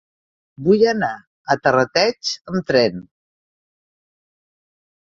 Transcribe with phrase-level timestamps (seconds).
[0.67, 1.09] Vull anar
[1.55, 2.99] a Terrateig amb tren.